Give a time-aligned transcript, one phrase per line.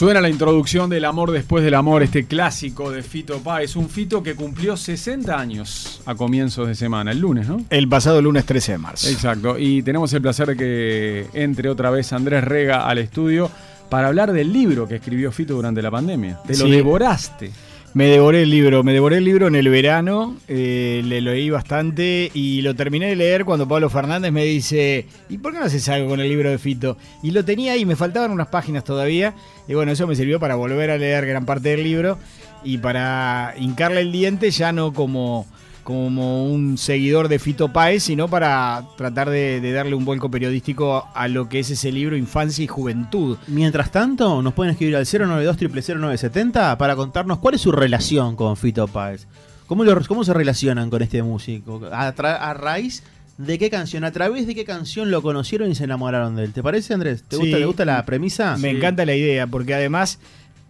[0.00, 4.22] Suena la introducción del amor después del amor, este clásico de Fito Páez, un Fito
[4.22, 7.62] que cumplió 60 años a comienzos de semana, el lunes, ¿no?
[7.68, 9.10] El pasado lunes 13 de marzo.
[9.10, 13.50] Exacto, y tenemos el placer de que entre otra vez Andrés Rega al estudio
[13.90, 16.40] para hablar del libro que escribió Fito durante la pandemia.
[16.46, 16.70] Te lo Sí.
[16.70, 17.50] devoraste.
[17.92, 22.30] Me devoré el libro, me devoré el libro en el verano, eh, le leí bastante
[22.32, 25.88] y lo terminé de leer cuando Pablo Fernández me dice, ¿y por qué no haces
[25.88, 26.96] algo con el libro de Fito?
[27.20, 29.34] Y lo tenía ahí, me faltaban unas páginas todavía
[29.66, 32.16] y bueno, eso me sirvió para volver a leer gran parte del libro
[32.62, 35.48] y para hincarle el diente ya no como,
[35.90, 41.08] como un seguidor de Fito Páez, sino para tratar de, de darle un vuelco periodístico
[41.12, 43.38] a lo que es ese libro Infancia y Juventud.
[43.48, 48.56] Mientras tanto, nos pueden escribir al 092 0970 para contarnos cuál es su relación con
[48.56, 49.26] Fito Páez.
[49.66, 51.80] ¿Cómo, lo- cómo se relacionan con este músico?
[51.92, 53.02] A, a raíz
[53.36, 56.52] de qué canción, a través de qué canción lo conocieron y se enamoraron de él.
[56.52, 57.24] ¿Te parece, Andrés?
[57.24, 57.42] ¿Te, Sí.
[57.42, 58.56] gusta, ¿te gusta la premisa?
[58.58, 60.20] Me encanta la idea, porque además,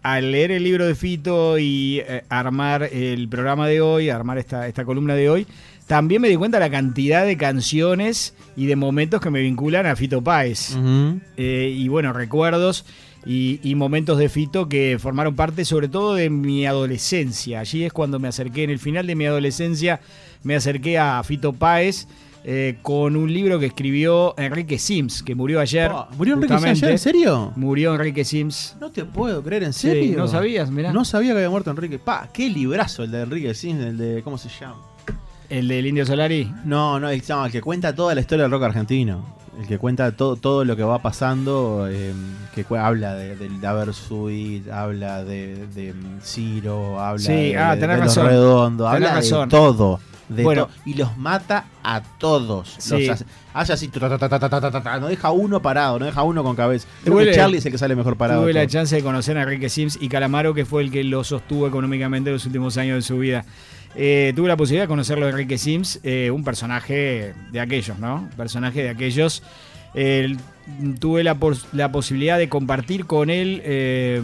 [0.03, 4.67] al leer el libro de Fito y eh, armar el programa de hoy, armar esta,
[4.67, 5.47] esta columna de hoy,
[5.87, 9.85] también me di cuenta de la cantidad de canciones y de momentos que me vinculan
[9.85, 10.77] a Fito Páez.
[11.37, 12.85] Eh, y bueno, recuerdos
[13.25, 17.59] y, y momentos de Fito que formaron parte sobre todo de mi adolescencia.
[17.59, 19.99] Allí es cuando me acerqué, en el final de mi adolescencia,
[20.43, 22.07] me acerqué a Fito Páez.
[22.43, 25.91] Eh, con un libro que escribió Enrique Sims, que murió ayer.
[25.93, 26.91] Oh, ¿Murió Enrique Sims ayer?
[26.91, 27.53] ¿En serio?
[27.55, 28.75] Murió Enrique Sims.
[28.79, 30.17] No te puedo creer, ¿en Sí, serio?
[30.17, 30.71] ¿no sabías?
[30.71, 30.91] Mirá.
[30.91, 31.99] No sabía que había muerto Enrique.
[31.99, 34.21] Pa, qué librazo el de Enrique Sims, el de.
[34.23, 34.75] ¿Cómo se llama?
[35.49, 36.51] El del Indio Solari.
[36.65, 39.39] No, no, el, no, el que cuenta toda la historia del rock argentino.
[39.59, 42.13] El que cuenta todo, todo lo que va pasando, eh,
[42.55, 47.75] que habla de, del Daver Suite, habla de, de mm, Ciro, habla Sí, de, ah,
[47.75, 48.29] de- tenés de los Tenés
[48.87, 49.49] habla razón.
[49.49, 49.99] de todo
[50.43, 50.69] bueno.
[50.85, 52.75] y los mata a todos.
[52.77, 53.09] Sí.
[53.53, 56.87] Hace, así, no deja uno parado, no deja uno con cabeza.
[57.03, 58.43] Creo Charlie es el que sale mejor parado.
[58.43, 61.23] Tuve la chance de conocer a Enrique Sims y Calamaro, que fue el que lo
[61.23, 63.45] sostuvo económicamente los últimos años de su vida.
[63.95, 68.15] Eh, tuve la posibilidad de conocerlo de Enrique Sims, eh, un personaje de aquellos, ¿no?
[68.15, 69.43] Un personaje de aquellos.
[70.99, 71.37] Tuve la,
[71.73, 74.21] la, posibilidad de compartir con él eh,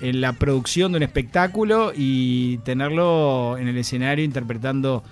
[0.00, 5.02] en la producción de un espectáculo y tenerlo en el escenario interpretando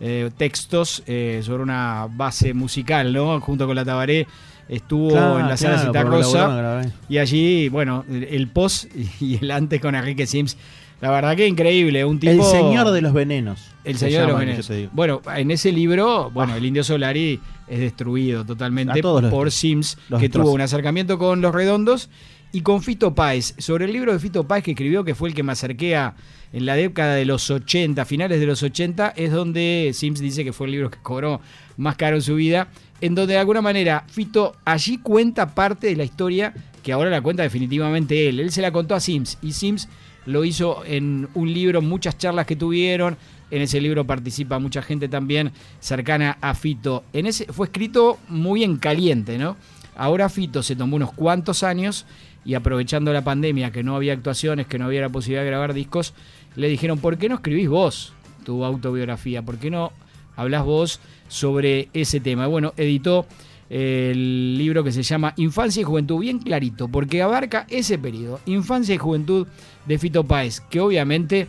[0.00, 3.40] eh, textos eh, sobre una base musical, ¿no?
[3.40, 4.26] Junto con la Tabaré
[4.68, 6.30] estuvo Claro, en la sala claro, Cita por Rosa.
[6.44, 6.92] colaboraron, grabé.
[7.08, 8.86] Y allí, bueno, el- post
[9.20, 10.56] y el antes con Enrique Sims.
[11.00, 12.32] La verdad que increíble, un tipo...
[12.32, 13.60] El señor de los venenos.
[13.84, 14.70] El se señor de los venenos.
[14.92, 17.38] Bueno, en ese libro, bueno, el Indio Solari
[17.68, 19.50] es destruido totalmente los por.
[19.52, 22.10] Sims, Los que tuvo un acercamiento con Los Redondos
[22.50, 23.54] y con Fito Páez.
[23.58, 26.14] Sobre el libro de Fito Páez que escribió, que fue el que me acerqué a
[26.52, 30.52] en la década de los 80, finales de los 80, es donde Sims dice que
[30.52, 31.40] fue el libro que cobró
[31.76, 32.68] más caro en su vida,
[33.00, 37.20] en donde de alguna manera Fito allí cuenta parte de la historia que ahora la
[37.20, 38.40] cuenta definitivamente él.
[38.40, 39.88] Él se la contó a Sims y Sims
[40.26, 43.16] lo hizo en un libro, muchas charlas que tuvieron.
[43.50, 47.04] En ese libro participa mucha gente también cercana a Fito.
[47.12, 49.56] En ese fue escrito muy en caliente, ¿no?
[49.96, 52.04] Ahora Fito se tomó unos cuantos años
[52.48, 55.74] y aprovechando la pandemia, que no había actuaciones, que no había la posibilidad de grabar
[55.74, 56.14] discos,
[56.56, 59.42] le dijeron, ¿por qué no escribís vos tu autobiografía?
[59.42, 59.92] ¿Por qué no
[60.34, 60.98] hablas vos
[61.28, 62.46] sobre ese tema?
[62.46, 63.26] Bueno, editó
[63.68, 68.94] el libro que se llama Infancia y Juventud, bien clarito, porque abarca ese periodo, Infancia
[68.94, 69.46] y Juventud
[69.84, 71.48] de Fito Páez, que obviamente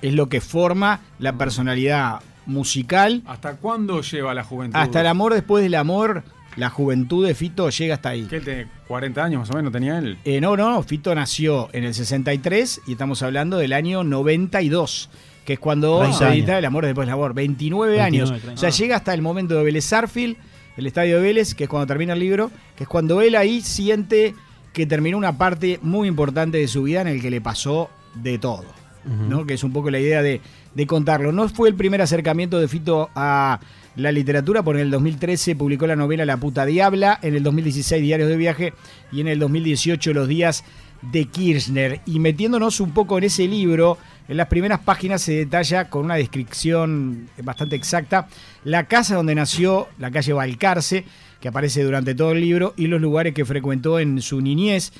[0.00, 3.22] es lo que forma la personalidad musical.
[3.26, 4.78] ¿Hasta cuándo lleva la juventud?
[4.78, 6.24] Hasta el amor después del amor,
[6.56, 8.26] la juventud de Fito llega hasta ahí.
[8.28, 10.18] ¿Qué él tiene 40 años más o menos tenía él?
[10.24, 15.10] Eh, no, no, Fito nació en el 63 y estamos hablando del año 92,
[15.44, 16.58] que es cuando 30 se edita.
[16.58, 17.34] El amor después del amor.
[17.34, 18.30] 29, 29, años.
[18.30, 18.52] 30.
[18.54, 18.72] O sea, Ah.
[18.72, 20.36] llega hasta el momento de Vélez Sarfield,
[20.76, 23.60] el estadio de Vélez, que es cuando termina el libro, que es cuando él ahí
[23.60, 24.34] siente
[24.72, 28.38] que terminó una parte muy importante de su vida en el que le pasó de
[28.38, 28.64] todo.
[29.02, 29.46] ¿no?
[29.46, 30.42] que es un poco la idea de,
[30.74, 31.32] de contarlo.
[31.32, 33.58] No fue el primer acercamiento de Fito a
[33.96, 38.02] la literatura, porque en el 2013 publicó la novela La puta diabla, en el 2016
[38.02, 38.72] Diarios de viaje
[39.12, 40.64] y en el 2018 Los días
[41.02, 42.00] de Kirchner.
[42.06, 43.98] Y metiéndonos un poco en ese libro,
[44.28, 48.28] en las primeras páginas se detalla con una descripción bastante exacta
[48.64, 51.04] la casa donde nació, la calle Balcarce,
[51.40, 54.92] que aparece durante todo el libro, y los lugares que frecuentó en su niñez.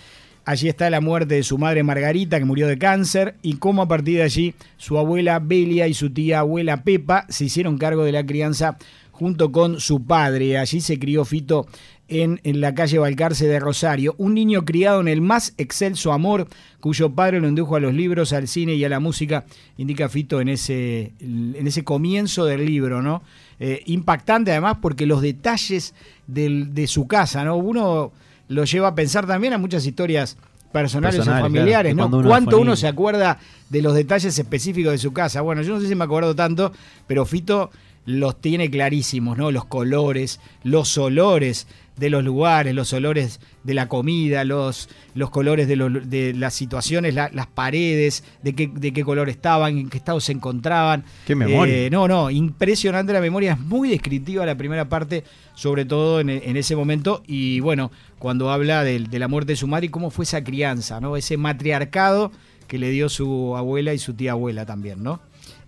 [0.45, 3.89] Allí está la muerte de su madre Margarita, que murió de cáncer, y cómo a
[3.89, 8.13] partir de allí su abuela Belia y su tía abuela Pepa se hicieron cargo de
[8.13, 8.79] la crianza
[9.13, 10.57] junto con su padre.
[10.57, 11.67] Allí se crió Fito
[12.09, 16.49] en, la calle Balcarce de Rosario, un niño criado en el más excelso amor,
[16.81, 19.45] cuyo padre lo indujo a los libros, al cine y a la música,
[19.77, 23.23] indica Fito en ese, en ese comienzo del libro, ¿no?
[23.61, 25.95] Eh, impactante además porque los detalles
[26.27, 27.57] de su casa, ¿no?
[27.57, 28.11] Uno
[28.51, 30.37] lo lleva a pensar también a muchas historias
[30.73, 32.19] personales, Personales, o familiares, claro, ¿no?
[32.19, 33.39] uno ¿Cuánto uno se acuerda
[33.69, 35.41] de los detalles específicos de su casa?
[35.41, 36.73] Bueno, yo no sé si me acuerdo tanto,
[37.07, 37.71] pero Fito
[38.07, 39.51] los tiene clarísimos, ¿no?
[39.51, 41.67] Los colores, los olores
[41.97, 47.15] de los lugares, los olores de la comida, los, los colores de, de las situaciones,
[47.15, 51.05] la- las paredes, de qué, de qué color estaban, en qué estado se encontraban.
[51.27, 51.75] Qué memoria.
[51.77, 55.25] Eh, no, no, impresionante la memoria, es muy descriptiva la primera parte,
[55.55, 59.57] sobre todo en, en ese momento, y bueno, cuando habla del- de, la muerte de
[59.57, 61.19] su madre y cómo fue esa crianza, ¿no?
[61.19, 62.33] Ese matriarcado
[62.67, 65.21] que le dio su abuela y su tía abuela también, ¿no?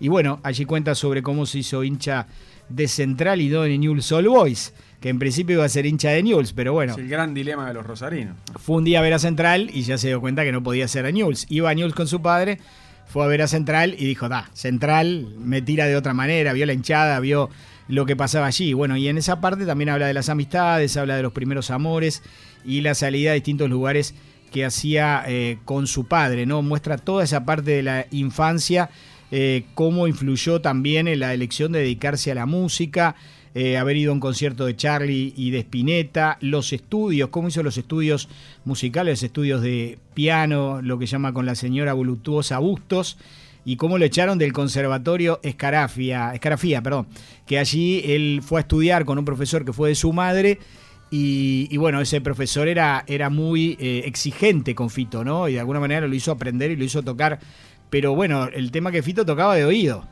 [0.02, 2.26] Y bueno, allí cuenta sobre cómo se hizo hincha
[2.68, 6.10] de Central y no de Newell's Old Boys, que en principio iba a ser hincha
[6.10, 8.36] de Newell's, pero bueno, Es el gran dilema de los rosarinos.
[8.56, 10.88] fue un día a ver a Central y ya se dio cuenta que no podía
[10.88, 11.46] ser a Newell's.
[11.50, 12.58] Iba a Newell's con su padre,
[13.06, 16.66] fue a ver a Central y dijo, da, Central me tira de otra manera, vio
[16.66, 17.48] la hinchada, vio
[17.86, 18.72] lo que pasaba allí.
[18.72, 22.24] Bueno, y en esa parte también habla de las amistades, habla de los primeros amores
[22.64, 24.16] y la salida a distintos lugares
[24.50, 26.60] que hacía eh, con su padre, ¿no?
[26.60, 28.90] Muestra toda esa parte de la infancia,
[29.34, 33.16] eh, cómo influyó también en la elección de dedicarse a la música,
[33.54, 37.62] eh, haber ido a un concierto de Charlie y de Spinetta, los estudios, cómo hizo
[37.62, 38.28] los estudios
[38.66, 43.16] musicales, estudios de piano, lo que llama con la señora voluptuosa Bustos,
[43.64, 47.06] y cómo lo echaron del conservatorio Escarafia, Escarafía, perdón,
[47.46, 50.58] que allí él fue a estudiar con un profesor que fue de su madre.
[51.14, 55.46] Y, bueno, ese profesor era, era muy eh, exigente con Fito, ¿no?
[55.46, 57.38] Y de alguna manera lo hizo aprender y lo hizo tocar.
[57.92, 60.06] Pero bueno, el tema que Fito tocaba de oído.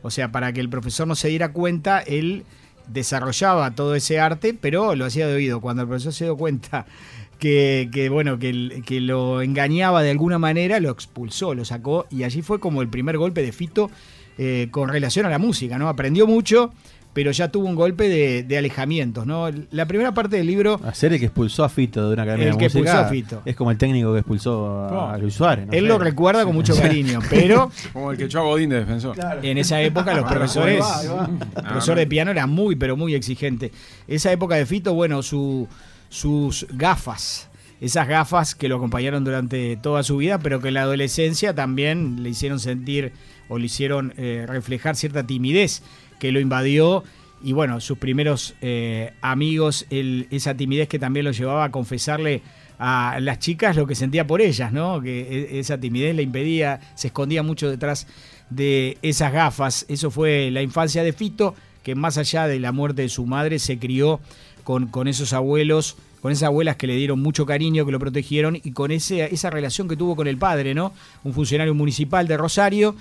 [0.00, 2.44] O sea, para que el profesor no se diera cuenta, él
[2.86, 5.60] desarrollaba todo ese arte, pero lo hacía de oído.
[5.60, 6.86] Cuando el profesor se dio cuenta
[7.38, 12.60] que, bueno, que lo engañaba de alguna manera, lo expulsó, lo sacó, y allí fue
[12.60, 13.90] como el primer golpe de Fito
[14.38, 15.90] eh, con relación a la música, ¿no?
[15.90, 16.72] Aprendió mucho,
[17.14, 19.50] pero ya tuvo un golpe de, de alejamientos, ¿no?
[19.72, 22.52] La primera parte del libro, Hacer el que expulsó a Fito de una academia El
[22.52, 23.42] de que música expulsó a Fito.
[23.44, 25.66] es como el técnico que expulsó a, a Luis Suárez.
[25.66, 25.88] no él sé.
[25.88, 29.16] lo recuerda con mucho cariño, pero Como el que echó a Godín de defensor.
[29.42, 32.76] en esa época los Ah, profesores, ahí va, ahí el profesor de piano era muy,
[32.76, 33.72] pero muy exigente.
[34.06, 35.66] Esa época de Fito, bueno, su,
[36.08, 37.48] sus gafas,
[37.80, 42.22] esas gafas que lo acompañaron durante toda su vida, pero que en la adolescencia también
[42.22, 43.12] le hicieron sentir
[43.48, 45.82] o le hicieron eh, reflejar cierta timidez
[46.18, 47.04] que lo invadió.
[47.42, 52.42] Y bueno, sus primeros eh, amigos, esa timidez que también lo llevaba a confesarle
[52.78, 55.00] a las chicas lo que sentía por ellas, ¿no?
[55.00, 58.06] Que e- esa timidez le impedía, se escondía mucho detrás
[58.50, 59.84] de esas gafas.
[59.88, 63.58] Eso fue la infancia de Fito, que más allá de la muerte de su madre,
[63.58, 64.20] se crió
[64.64, 68.56] con, con esos abuelos, con esas abuelas que le dieron mucho cariño, que lo protegieron,
[68.56, 70.92] y con ese, esa relación que tuvo con el padre, ¿no?
[71.24, 72.94] Un funcionario municipal de Rosario,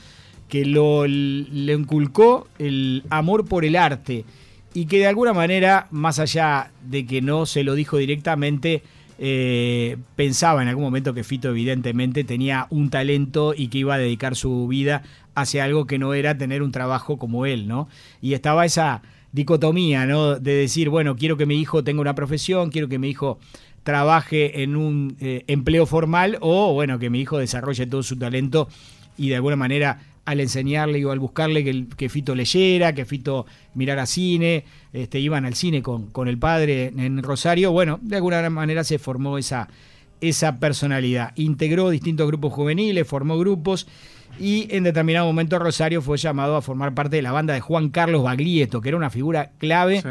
[0.47, 4.25] que lo, le inculcó el amor por el arte
[4.73, 8.83] y que de alguna manera, más allá de que no se lo dijo directamente,
[9.19, 13.97] eh, pensaba en algún momento que Fito evidentemente tenía un talento y que iba a
[13.97, 15.01] dedicar su vida
[15.33, 17.89] hacia algo que no era tener un trabajo como él, ¿no?
[18.21, 19.01] Y estaba esa
[19.31, 20.39] dicotomía, ¿no?
[20.39, 23.39] De decir, bueno, quiero que mi hijo tenga una profesión, quiero que mi hijo
[23.83, 28.67] trabaje en un eh, empleo formal o, bueno, que mi hijo desarrolle todo su talento
[29.17, 33.05] y de alguna manera al enseñarle o al buscarle que, el- que Fito leyera, que
[33.05, 38.17] Fito mirara cine, este, iban al cine con, con el padre en, Rosario, bueno, de
[38.17, 39.69] alguna manera se formó esa,
[40.21, 41.31] esa personalidad.
[41.35, 43.87] Integró distintos grupos juveniles, formó grupos
[44.39, 47.89] y en determinado momento Rosario fue llamado a formar parte de la banda de Juan
[47.89, 50.07] Carlos Baglietto, que era una figura clave Sí.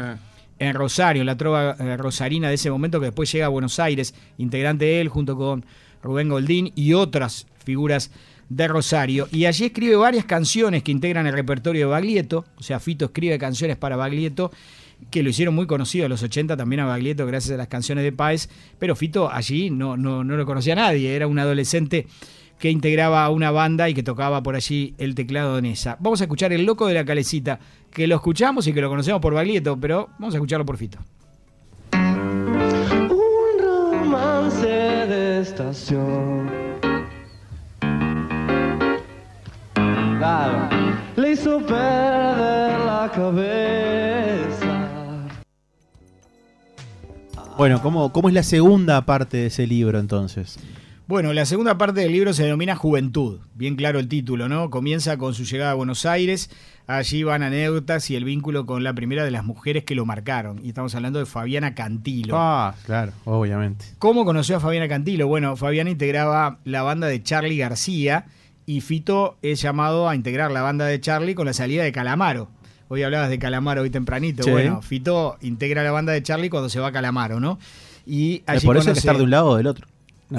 [0.59, 4.15] en Rosario, la trova eh, rosarina de ese momento que después llega a Buenos Aires,
[4.39, 5.63] integrante de él junto con
[6.01, 8.09] Rubén Goldín y otras figuras
[8.49, 9.27] de Rosario.
[9.31, 13.37] Y allí escribe varias canciones que integran el repertorio de Baglietto, o sea, Fito escribe
[13.37, 14.51] canciones para Baglietto
[15.11, 18.03] que lo hicieron muy conocido en los 80 también a Baglietto gracias a las canciones
[18.03, 18.49] de Páez,
[18.79, 22.07] pero Fito allí no, no, no lo conocía nadie, era un adolescente
[22.59, 25.97] que integraba una banda y que tocaba por allí el teclado en esa.
[25.99, 27.59] Vamos a escuchar El Loco de la Calecita,
[27.91, 30.97] que lo escuchamos y que lo conocemos por Baglietto, pero vamos a escucharlo por Fito.
[31.93, 36.66] Un romance de estación.
[41.15, 44.65] Le hizo perder la cabeza.
[47.55, 50.57] Bueno, ¿cómo, ¿cómo es la segunda parte de ese libro entonces?
[51.07, 54.71] Bueno, la segunda parte del libro se denomina Juventud, bien claro el título, ¿no?
[54.71, 56.49] Comienza con su llegada a Buenos Aires,
[56.87, 60.59] allí van anécdotas y el vínculo con la primera de las mujeres que lo marcaron,
[60.63, 62.33] y estamos hablando de Fabiana Cantilo.
[62.35, 63.85] Ah, claro, obviamente.
[63.99, 65.27] ¿Cómo conoció a Fabiana Cantilo?
[65.27, 68.25] Bueno, Fabiana integraba la banda de Charlie García
[68.67, 72.49] y Fito es llamado a integrar la banda de Charlie con la salida de Calamaro.
[72.89, 74.43] Hoy hablabas de Calamaro hoy tempranito.
[74.43, 74.51] Sí.
[74.51, 77.59] Bueno, Fito integra la banda de Charlie cuando se va a Calamaro, ¿no?
[78.05, 79.87] Y Es allí por eso hay que estar de un lado o del otro.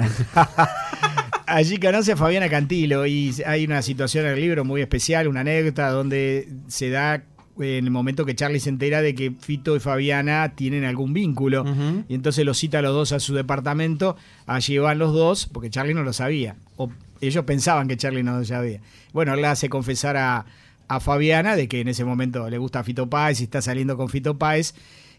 [1.47, 5.39] Allí conoce a Fabiana Cantilo y hay una situación en el libro muy especial, una
[5.39, 7.21] anécdota donde se da eh,
[7.59, 11.65] en el momento que Charlie se entera de que Fito y Fabiana tienen algún vínculo.
[12.07, 15.69] Y entonces los cita a los dos a su departamento, allí van los dos, porque
[15.69, 16.55] Charlie no lo sabía.
[16.77, 16.89] O
[17.21, 18.81] ellos pensaban que Charlie no lo sabía.
[19.13, 20.45] Bueno, él le hace confesar a,
[20.87, 24.09] a Fabiana de que en ese momento le gusta Fito Páez y está saliendo con
[24.09, 24.73] Fito Páez.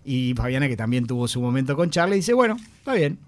[0.04, 3.18] Y Fabiana, que también tuvo su momento con Charlie, dice, bueno, está bien.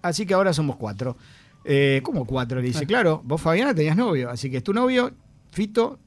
[0.00, 1.16] Así que ahora somos cuatro.
[1.64, 2.60] Eh, ¿Cómo cuatro?
[2.60, 5.12] Le dice, claro, vos Fabiana tenías novio, así que es tu novio,
[5.50, 5.98] Fito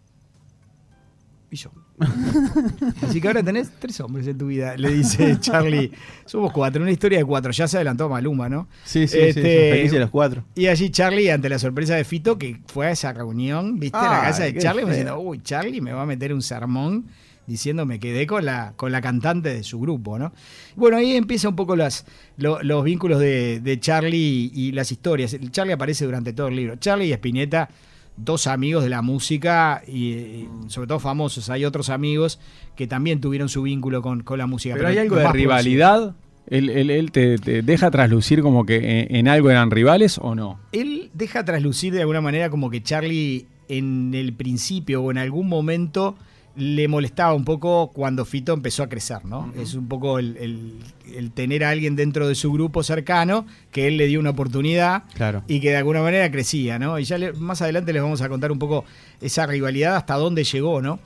[1.50, 1.72] y yo.
[3.01, 5.92] Así que ahora tenés tres hombres en tu vida, le dice Charlie.
[6.25, 7.51] Somos cuatro, una historia de cuatro.
[7.51, 8.68] Ya se adelantó Maluma, ¿no?
[8.84, 10.44] Sí, sí, sí, Este, felices los cuatro.
[10.56, 14.06] Y allí Charlie, ante la sorpresa de Fito, que fue a esa reunión, viste, en
[14.06, 14.89] la casa de Charlie, feo.
[14.89, 17.06] diciendo, uy, Charlie me va a meter un sermón
[17.48, 20.34] diciendo me quedé con la, con la cantante de su grupo, ¿no?
[20.75, 24.92] Bueno, ahí empieza un poco las, lo- los vínculos de, de Charlie y, y las
[24.92, 25.36] historias.
[25.51, 26.75] Charlie aparece durante todo el libro.
[26.75, 27.70] Charlie y Spinetta,
[28.18, 31.50] dos amigos de la música y, y sobre todo famosos.
[31.50, 32.40] Hay otros amigos
[32.76, 34.76] que también tuvieron su vínculo con, con la música.
[34.76, 36.16] Pero hay algo de rivalidad.
[36.50, 40.34] Él, él- él te, te deja traslucir como que en, en algo eran rivales o
[40.34, 40.60] no.
[40.72, 45.50] él deja traslucir de alguna manera como que Charlie en el principio o en algún
[45.50, 46.16] momento
[46.58, 49.54] le molestaba un poco cuando Fito empezó a crecer, ¿no?
[49.56, 50.74] Es un poco el, el-
[51.16, 55.04] el tener a alguien dentro de su grupo cercano que él le dio una oportunidad
[55.14, 55.44] Claro.
[55.48, 56.98] y que de alguna manera crecía, ¿no?
[57.00, 58.84] Y ya le- más adelante les vamos a contar un poco
[59.22, 61.00] esa rivalidad hasta dónde llegó, ¿no?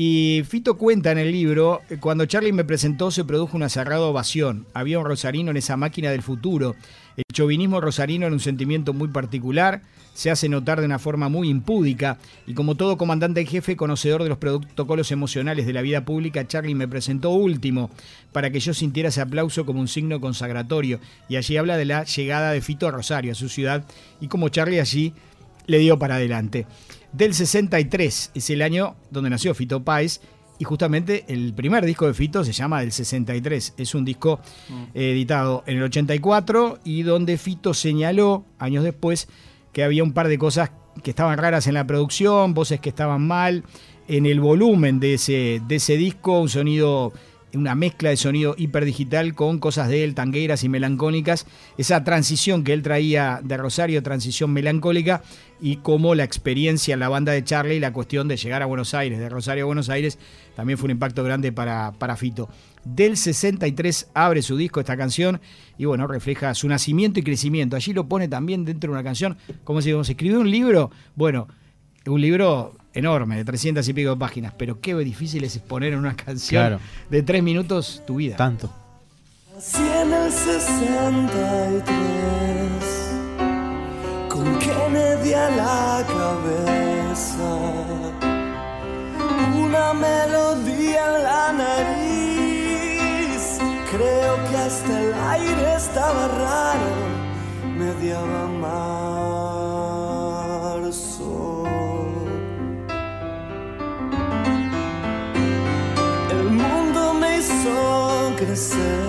[0.00, 4.02] Y Fito cuenta en el libro, eh, cuando Charlie me presentó se produjo una cerrada
[4.02, 4.64] ovación.
[4.72, 6.76] Había un rosarino en esa máquina del futuro.
[7.16, 9.82] El chauvinismo rosarino era un sentimiento muy particular,
[10.14, 14.22] se hace notar de una forma muy impúdica y como todo comandante en jefe conocedor
[14.22, 17.90] de los protocolos emocionales de la vida pública, Charlie me presentó último
[18.30, 21.00] para que yo sintiera ese aplauso como un signo consagratorio.
[21.28, 23.84] Y allí habla de la llegada de Fito a Rosario, a su ciudad,
[24.20, 25.12] y como Charlie allí
[25.66, 26.66] le dio para adelante.
[27.12, 30.20] Del 63 es el año donde nació Fito Páez
[30.58, 33.74] y justamente el primer disco de Fito se llama Del 63.
[33.76, 34.40] Es un disco
[34.94, 39.28] eh, editado en el 84 y donde Fito señaló años después
[39.72, 40.70] que había un par de cosas
[41.02, 43.64] que estaban raras en la producción, voces que estaban mal,
[44.08, 47.12] en el volumen de ese, de ese disco, un sonido
[47.54, 51.46] una mezcla de sonido hiperdigital con cosas de él, tangueras y melancólicas,
[51.78, 55.22] esa transición que él traía de Rosario, transición melancólica,
[55.60, 58.94] y cómo la experiencia en la banda de Charlie la cuestión de llegar a Buenos
[58.94, 60.18] Aires, de Rosario a Buenos Aires,
[60.54, 62.48] también fue un impacto grande para, para Fito.
[62.84, 65.40] Del 63 abre su disco esta canción
[65.76, 67.76] y bueno, refleja su nacimiento y crecimiento.
[67.76, 71.48] Allí lo pone también dentro de una canción, como si escribió un libro, bueno,
[72.06, 75.98] un libro enorme, de 300 y pico de páginas, pero qué difícil es exponer en
[76.00, 76.80] una canción Claro.
[77.10, 78.36] de tres minutos tu vida.
[78.36, 78.70] Tanto.
[79.56, 81.84] Así en el 63
[84.28, 87.56] Con Kennedy a la cabeza
[89.56, 93.58] Una melodía en la nariz
[93.90, 96.94] Creo que hasta el aire estaba raro
[97.76, 99.67] Mediaba marzo
[108.36, 109.08] crecer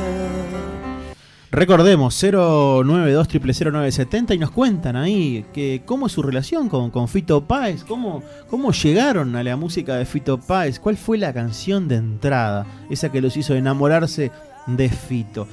[1.52, 7.48] Recordemos, 092 0970 y nos cuentan ahí que cómo es su relación con, con Fito
[7.48, 11.96] Páez, cómo, cómo llegaron a la música de Fito Páez, cuál fue la canción de
[11.96, 14.32] entrada, esa que los hizo enamorarse
[14.68, 15.48] de Fito.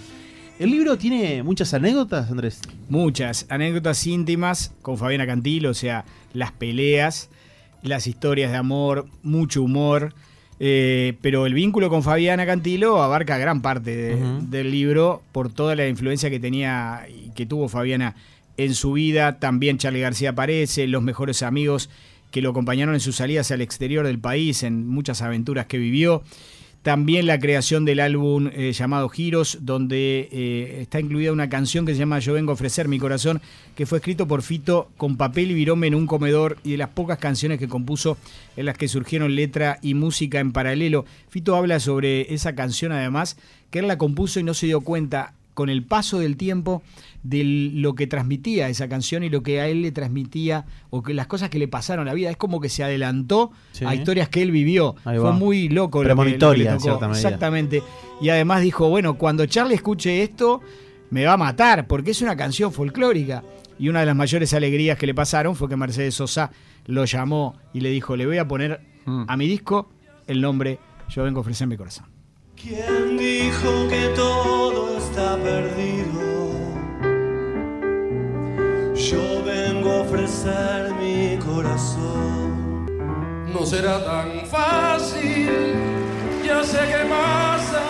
[0.59, 2.61] El libro tiene muchas anécdotas, Andrés.
[2.91, 7.31] Muchas anécdotas íntimas con Fabiana Cantilo, o sea, las peleas,
[7.83, 10.15] las historias de amor, mucho humor.
[10.59, 14.17] Eh, pero el vínculo con Fabiana Cantilo abarca gran parte de-
[14.49, 18.15] del libro por toda la influencia que tenía y que tuvo Fabiana
[18.57, 19.39] en su vida.
[19.39, 21.91] También Charlie García aparece, los mejores amigos
[22.31, 26.23] que lo acompañaron en sus salidas al exterior del país, en muchas aventuras que vivió.
[26.87, 31.95] También la creación del álbum eh, llamado Giros, donde eh, está incluida una canción que
[31.95, 33.43] se llama Yo vengo a ofrecer mi corazón,
[33.75, 36.91] que fue escrito por Fito con papel y virome en un comedor y de las
[36.91, 38.19] pocas canciones que compuso
[38.57, 41.07] en las que surgieron letra y música en paralelo.
[41.29, 43.37] Fito habla sobre esa canción además,
[43.73, 46.85] que él la compuso y no se dio cuenta con el paso del tiempo
[47.29, 51.15] de lo que transmitía esa canción y lo que a él le transmitía o que
[51.15, 52.31] las cosas que le pasaron en la vida.
[52.31, 53.85] Es como que se adelantó Sí.
[53.85, 54.95] a historias que él vivió.
[55.03, 57.07] Fue muy loco lo que- lo que, le tocó.
[57.11, 57.83] Exactamente.
[58.21, 60.61] Y además dijo, bueno, cuando Charlie escuche esto,
[61.11, 63.43] me va a matar, porque es una canción folclórica.
[63.79, 66.51] Y una de las mayores alegrías que le pasaron fue que Mercedes Sosa
[66.87, 69.25] lo llamó y le dijo, le voy a poner Mm.
[69.29, 69.91] a mi disco
[70.27, 70.79] el nombre
[71.09, 72.07] Yo vengo a ofrecer mi corazón.
[72.61, 74.66] ¿Quién dijo que todo
[79.11, 82.87] Yo vengo a ofrecer mi corazón.
[83.53, 85.49] No será tan fácil,
[86.45, 87.85] ya sé qué pasa.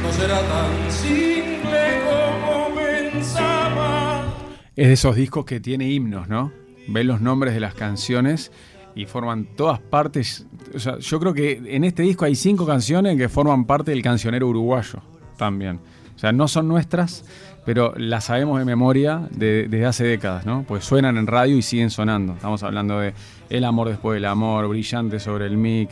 [0.00, 4.32] No será tan simple como pensaba.
[4.76, 6.52] Es de esos discos que tiene himnos, ¿no?
[6.86, 8.52] Ven los nombres de las canciones
[8.94, 10.46] y forman todas partes.
[10.72, 14.02] O sea, yo creo que en este disco hay cinco canciones que forman parte del
[14.02, 15.02] cancionero uruguayo
[15.36, 15.80] también.
[16.14, 17.24] O sea, no son nuestras,
[17.66, 20.64] pero las sabemos de memoria de- desde hace décadas, ¿no?
[20.66, 22.32] Pues suenan en radio y siguen sonando.
[22.34, 23.12] Estamos hablando de
[23.50, 25.90] El amor después del amor, Brillante sobre el mic,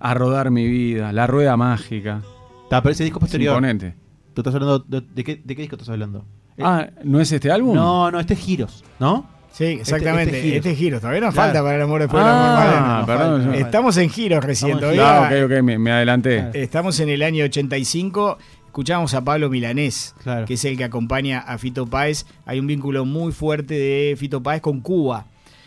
[0.00, 2.22] A rodar mi vida, La rueda mágica.
[2.64, 3.52] Está, pero ese disco posterior.
[3.52, 3.94] imponente.
[4.34, 6.24] ¿Tú estás hablando de, de qué, de qué disco estás hablando?
[6.56, 7.74] Eh, Ah, ¿no es este álbum?
[7.74, 9.26] no, no, este es Giros, ¿no?
[9.52, 10.36] Sí, exactamente.
[10.36, 10.76] este Este, giro.
[10.96, 11.00] giro.
[11.00, 11.48] Todavía nos Claro.
[11.48, 13.06] falta para el amor después del Ah, amor.
[13.08, 13.18] Vale.
[13.18, 13.58] perdón, falta.
[13.58, 14.70] yo- Estamos en giros recién.
[14.76, 16.50] Estamos Todavía Ah, ok, ok, me, me adelanté.
[16.54, 18.38] Estamos en el año 85.
[18.74, 20.46] Escuchamos a Pablo Milanés, Claro.
[20.46, 22.24] que es el que acompaña a Fito Páez.
[22.46, 25.26] Hay un vínculo muy fuerte de Fito Páez con Cuba.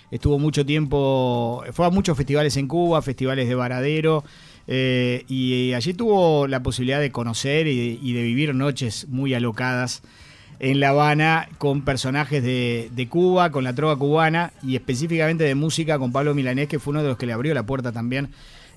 [0.09, 4.23] Estuvo mucho tiempo, fue a muchos festivales en Cuba, festivales de Varadero,
[4.67, 10.01] eh, y allí tuvo la posibilidad de conocer y, y de vivir noches muy alocadas
[10.59, 15.55] en La Habana con personajes de, de Cuba, con la trova cubana y específicamente de
[15.55, 18.29] música con Pablo Milanés, que fue uno de los que le abrió la puerta también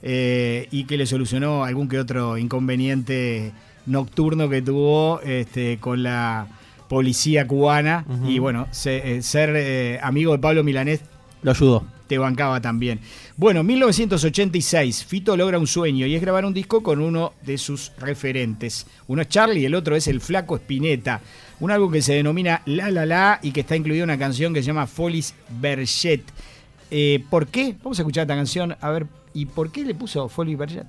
[0.02, 3.52] eh, y que le solucionó algún que otro inconveniente
[3.86, 6.46] nocturno que tuvo este, con la
[6.88, 8.04] policía cubana.
[8.26, 11.00] Y bueno, se- eh, ser eh, amigo de Pablo Milanés
[11.42, 11.84] Lo ayudó.
[12.06, 13.00] te bancaba también.
[13.36, 17.92] Bueno, 1986, Fito logra un sueño y es grabar un disco con uno de sus
[17.98, 18.86] referentes.
[19.08, 21.20] Uno es Charlie y el otro es el Flaco Spinetta.
[21.58, 24.54] Un álbum que se denomina La La La y que está incluido en una canción
[24.54, 26.22] que se llama Folis Berget.
[26.90, 27.74] Eh, ¿Por qué?
[27.82, 29.06] Vamos a escuchar esta canción a ver.
[29.34, 30.86] ¿Y por qué le puso Folis Berget?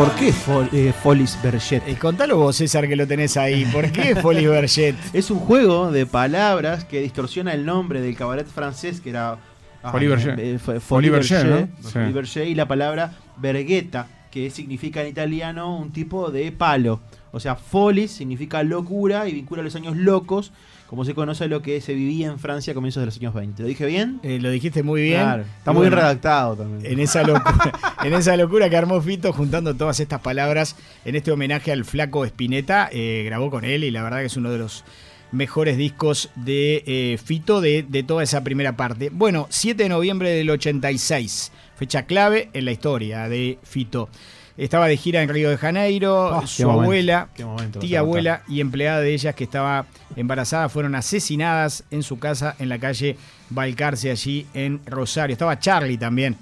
[0.00, 1.86] ¿Por qué Fol- eh, Folis Berget?
[1.86, 3.66] Eh, contalo vos, César, que lo tenés ahí.
[3.66, 4.96] ¿Por qué Folis Berget?
[5.12, 9.36] Es un juego de palabras que distorsiona el nombre del cabaret francés que era
[9.82, 10.40] ah, Folie Berger.
[10.40, 11.98] eh, Sí.
[12.14, 17.00] Berger, y la palabra vergueta, que significa en italiano un tipo de palo.
[17.32, 20.50] O sea, folis significa locura y vincula a los años locos,
[20.90, 23.62] como se conoce lo que se vivía en Francia a comienzos de los años 20.
[23.62, 24.18] ¿Lo dije bien?
[24.24, 25.22] Eh, lo dijiste muy bien.
[25.22, 26.92] Claro, está muy bien redactado también.
[26.92, 27.72] en esa locura,
[28.02, 30.74] en esa locura que armó Fito juntando todas estas palabras
[31.04, 34.36] en este homenaje al flaco Spinetta, eh, grabó con él y la verdad que es
[34.36, 34.82] uno de los
[35.30, 39.10] mejores discos de eh, Fito de, de toda esa primera parte.
[39.12, 44.08] Bueno, 7 de noviembre del 86, fecha clave en la historia de Fito.
[44.56, 49.00] Estaba de gira en Río de Janeiro, Ah, su abuela, momento tía abuela y empleada
[49.00, 49.86] de ellas que estaba
[50.16, 53.16] embarazada fueron asesinadas en su casa en la calle
[53.48, 55.32] Balcarce, allí en Rosario.
[55.32, 56.36] Estaba Charlie también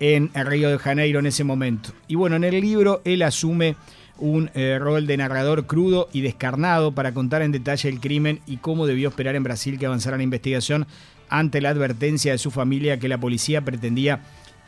[0.00, 1.90] en Río de Janeiro en ese momento.
[2.08, 3.76] Y bueno, en el libro él asume
[4.18, 8.58] un eh, rol de narrador crudo y descarnado para contar en detalle el crimen y
[8.58, 10.86] cómo debió esperar en Brasil que avanzara la investigación
[11.28, 14.20] ante la advertencia de su familia que la policía pretendía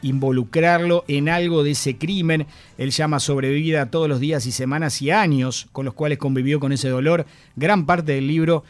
[0.05, 2.47] involucrarlo en algo de ese crimen.
[2.79, 6.73] Él llama sobrevivida todos los días y semanas y años con los cuales convivió con
[6.73, 7.27] ese dolor.
[7.57, 8.65] Gran parte del libro,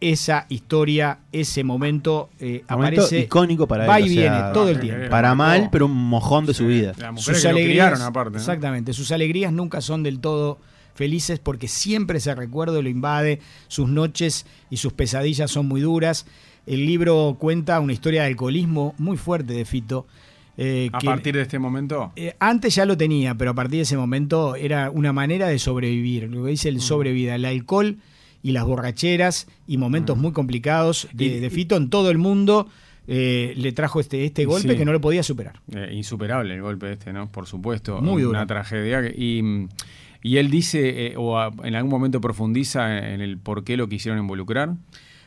[0.00, 3.20] esa historia, ese momento eh, Momento aparece.
[3.20, 5.10] icónico para él, Va y o sea, viene todo el tiempo.
[5.10, 6.94] Para mal, pero un mojón de su vida.
[7.16, 8.32] Sus que alegrías, criaron aparte.
[8.32, 8.38] ¿no?
[8.38, 10.58] exactamente, sus alegrías nunca son del todo
[10.94, 16.26] felices porque siempre ese recuerdo lo invade, sus noches y sus pesadillas son muy duras.
[16.66, 20.06] El libro cuenta una historia de alcoholismo muy fuerte de Fito.
[20.60, 22.12] Eh, A que- partir de este momento.
[22.16, 25.58] eh, antes ya lo tenía, pero a partir de ese momento era una manera de
[25.58, 26.24] sobrevivir.
[26.28, 27.96] Lo que dice el sobrevida, el alcohol
[28.42, 32.68] y las borracheras y momentos muy complicados de, de Fito en todo el mundo
[33.10, 34.76] eh, le trajo este, este golpe sí.
[34.76, 35.60] que no lo podía superar.
[35.74, 37.30] Eh, insuperable el golpe este, ¿no?
[37.32, 38.02] Por supuesto.
[38.02, 38.46] Muy Una duro.
[38.48, 39.00] tragedia.
[39.00, 39.68] que- Y, mm,
[40.22, 43.88] y él dice, eh, o a- en algún momento profundiza en el por qué lo
[43.88, 44.74] quisieron involucrar.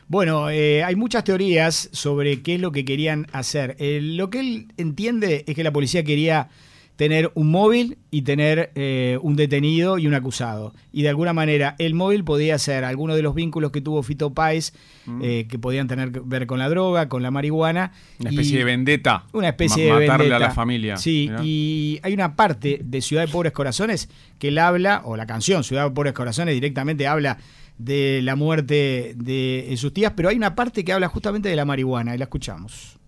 [0.08, 3.76] Bueno, eh, hay muchas teorías sobre qué es lo que querían hacer.
[3.78, 6.48] Eh, lo que él entiende es que la policía quería
[6.96, 10.74] tener un móvil y tener eh, un detenido y un acusado.
[10.92, 14.34] Y de alguna manera el móvil podía ser alguno de los vínculos que tuvo Fito
[14.34, 14.74] Páez,
[15.22, 17.92] eh, que podían tener que ver con la droga, con la marihuana.
[18.20, 19.24] Una especie de vendetta.
[19.32, 20.44] Una especie Ma- de Matarle vendetta.
[20.44, 20.96] a la familia.
[20.98, 21.40] Sí, Mirá.
[21.42, 25.64] y hay una parte de Ciudad de Pobres Corazones que él habla, o la canción
[25.64, 27.38] Ciudad de Pobres Corazones directamente habla
[27.84, 31.64] de la muerte de sus tías, pero hay una parte que habla justamente de la
[31.64, 32.98] marihuana, y la escuchamos.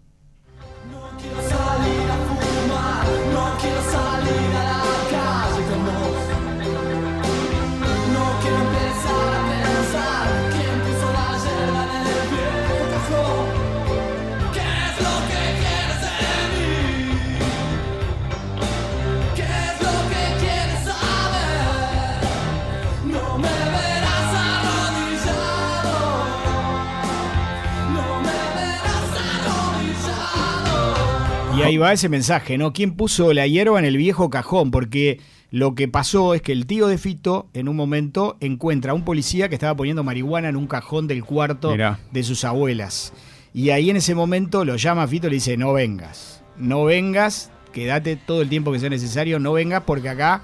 [31.64, 32.72] Ahí va ese mensaje, ¿no?
[32.72, 34.70] ¿Quién puso la hierba en el viejo cajón?
[34.70, 38.94] Porque lo que pasó es que el tío de Fito, en un momento, encuentra a
[38.94, 41.98] un policía que estaba poniendo marihuana en un cajón del cuarto Mirá.
[42.11, 43.12] de sus abuelas.
[43.53, 46.85] Y ahí en ese momento lo llama a Fito y le dice, no vengas, no
[46.85, 50.42] vengas, quédate todo el tiempo que sea necesario, no vengas porque acá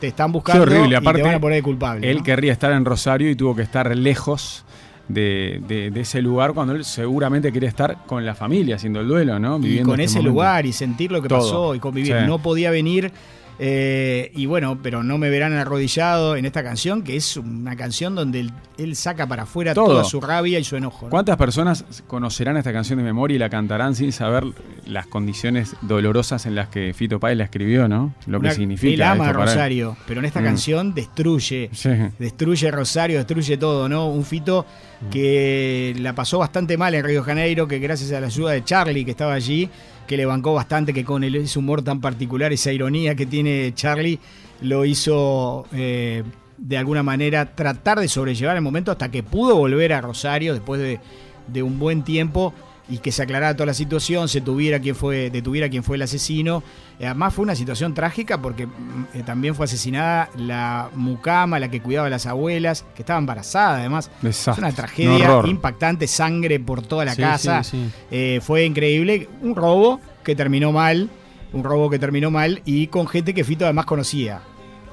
[0.00, 0.90] te están Qué buscando horrible.
[0.90, 2.08] y Aparte, te van a poner culpable.
[2.10, 2.22] él ¿no?
[2.24, 4.64] querría estar en Rosario y tuvo que estar lejos
[5.08, 9.08] de, de- de ese lugar cuando él seguramente quería estar con la familia haciendo el
[9.08, 9.58] duelo, ¿no?
[9.58, 10.30] y Viviendo con este ese momento.
[10.32, 11.38] lugar y sentir lo que Todo.
[11.40, 12.16] pasó y convivir.
[12.18, 12.26] Sí.
[12.26, 13.10] No podía venir.
[13.58, 18.14] Eh, y bueno, pero no me verán arrodillado en esta canción, que es una canción
[18.14, 19.86] donde él, él saca para afuera Todo.
[19.88, 21.06] toda su rabia y su enojo.
[21.06, 21.10] ¿no?
[21.10, 24.44] ¿Cuántas personas conocerán esta canción de memoria y la cantarán sin saber
[24.86, 28.14] las condiciones dolorosas en las que Fito Páez la escribió, ¿no?
[28.26, 28.92] Lo que Una- significa.
[28.94, 29.40] Él ama a esto.
[29.42, 30.44] Rosario, pero en esta Mm.
[30.44, 31.70] canción destruye.
[31.72, 31.90] Sí.
[32.18, 34.08] Destruye Rosario, destruye todo, ¿no?
[34.08, 34.66] Un Fito
[35.10, 38.64] que la pasó bastante mal en Río de Janeiro, que gracias a la ayuda de
[38.64, 39.68] Charlie, que estaba allí,
[40.06, 44.18] que le bancó bastante, que con ese humor tan particular, esa ironía que tiene Charlie,
[44.60, 46.22] lo hizo eh,
[46.58, 50.80] de alguna manera tratar de sobrellevar el momento hasta que pudo volver a Rosario después
[50.80, 51.00] de,
[51.48, 52.54] de un buen tiempo
[52.88, 56.02] y que se aclarara toda la situación, se tuviera quién fue, detuviera quién fue el
[56.02, 56.62] asesino.
[56.98, 58.70] Eh, Además fue una situación trágica porque mm,
[59.14, 63.76] eh, también fue asesinada la mucama, la que cuidaba a las abuelas, que estaba embarazada
[63.78, 64.10] además.
[64.20, 64.52] Desastre.
[64.52, 67.62] Es una Un tragedia impactante, sangre por toda la Sí, casa.
[67.62, 67.90] sí, sí.
[68.10, 69.28] Eh, fue increíble.
[69.42, 71.08] Un robo que terminó mal,
[71.52, 74.42] un robo que terminó mal y con gente que Fito además conocía.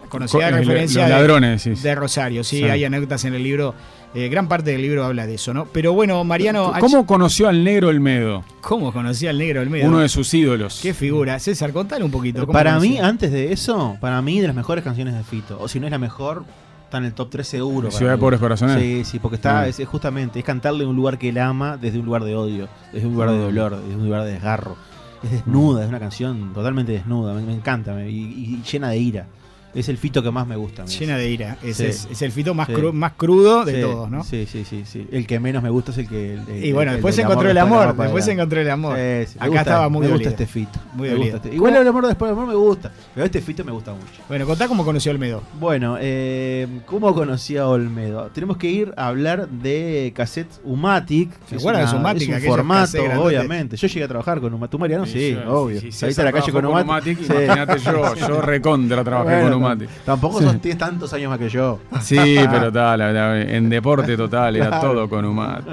[0.09, 1.83] Conocía de Co- eh, referencia los de- ladrones, decís.
[1.83, 2.63] de Rosario, sí, Sí.
[2.65, 3.73] hay anécdotas en el libro.
[4.15, 5.65] eh, gran parte del libro habla de eso, ¿no?
[5.65, 6.73] Pero bueno, Mariano.
[6.79, 8.43] ¿Cómo conoció al negro Olmedo?
[8.59, 9.87] ¿Cómo conocía al negro Olmedo?
[9.87, 10.79] Uno de sus ídolos.
[10.81, 11.37] Qué figura.
[11.37, 12.39] César, contale un poquito.
[12.41, 12.89] ¿cómo Para conocía?
[12.91, 15.59] mí, antes de eso, para mí de las mejores canciones de Fito.
[15.61, 16.43] O si no es la mejor,
[16.85, 17.91] está en el top 3 seguro.
[17.91, 18.17] Ciudad de.
[18.17, 18.81] Pobres Corazones.
[18.81, 19.67] Sí, sí, porque está, Ah.
[19.67, 22.35] es, es justamente, es cantarle en un lugar que él ama desde un lugar de
[22.35, 23.41] odio, desde un lugar de Ah.
[23.41, 24.75] dolor, desde un lugar de desgarro.
[25.21, 28.97] Es desnuda, es una canción totalmente desnuda, me, me encanta me- y, y llena de
[28.97, 29.27] ira.
[29.75, 30.85] Es el Fito que más me gusta.
[30.85, 31.57] Llena de ira.
[31.63, 31.85] Es, Sí.
[31.85, 32.73] es- es el fito más, Sí.
[32.73, 34.23] cru- más crudo de Sí, todos, ¿no?
[34.23, 35.07] Sí, sí, sí, sí.
[35.11, 36.33] El que menos me gusta es el que.
[36.33, 37.95] el- el- Y bueno, el después se encontró el amor.
[37.95, 38.95] Después se encontró el amor.
[38.97, 40.79] Sí, sí, me Acá gusta- estaba muy Me gusta este Fito.
[40.93, 42.91] Muy me gusta este- Igual el amor después del amor me gusta.
[43.13, 44.05] Pero este Fito me gusta mucho.
[44.27, 45.43] Bueno, contá cómo conoció a Olmedo.
[45.59, 48.31] Bueno, eh, ¿cómo conocí a Olmedo?
[48.33, 51.29] Tenemos que ir a hablar de cassettes Umatic.
[51.47, 53.77] ¿Se Es acuerdan de Umatic, Es un formato, obviamente.
[53.77, 54.71] Yo llegué a trabajar con Umatic.
[54.71, 55.05] ¿Tú, Mariano?
[55.05, 55.79] Sí, obvio.
[55.91, 57.19] Saliste a la calle con Umatic.
[57.19, 57.25] Sí.
[57.33, 59.58] Imagínate yo, yo recontra trabajé con Umatic.
[60.05, 61.79] Tampoco son, tantos años más que yo.
[62.01, 62.17] Sí,
[62.51, 65.65] pero tal, en deporte total era todo con Umatic.